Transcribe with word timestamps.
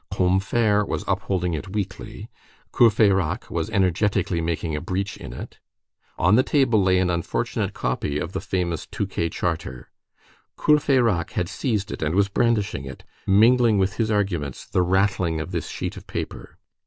Combeferre 0.11 0.83
was 0.83 1.03
upholding 1.07 1.53
it 1.53 1.75
weakly. 1.75 2.27
Courfeyrac 2.71 3.51
was 3.51 3.69
energetically 3.69 4.41
making 4.41 4.75
a 4.75 4.81
breach 4.81 5.15
in 5.15 5.31
it. 5.31 5.59
On 6.17 6.33
the 6.33 6.41
table 6.41 6.81
lay 6.81 6.97
an 6.97 7.11
unfortunate 7.11 7.75
copy 7.75 8.17
of 8.17 8.31
the 8.31 8.41
famous 8.41 8.87
Touquet 8.87 9.29
Charter. 9.31 9.91
Courfeyrac 10.57 11.33
had 11.33 11.47
seized 11.47 11.91
it, 11.91 12.01
and 12.01 12.15
was 12.15 12.29
brandishing 12.29 12.85
it, 12.85 13.03
mingling 13.27 13.77
with 13.77 13.97
his 13.97 14.09
arguments 14.09 14.65
the 14.65 14.81
rattling 14.81 15.39
of 15.39 15.51
this 15.51 15.69
sheet 15.69 15.95
of 15.95 16.07
paper. 16.07 16.57